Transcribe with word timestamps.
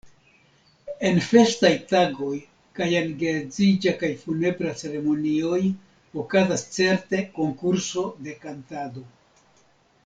En 1.09 1.19
festaj 1.31 1.71
tagoj 1.91 2.31
kaj 2.79 2.87
en 3.01 3.13
geedziĝa 3.19 3.95
kaj 4.01 4.09
funebra 4.23 4.73
ceremonioj 4.81 5.63
okazas 6.25 6.67
certe 6.81 7.25
konkurso 7.41 8.09
de 8.27 8.39
kantado. 8.47 9.09